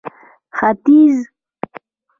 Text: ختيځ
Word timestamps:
ختيځ 0.57 1.15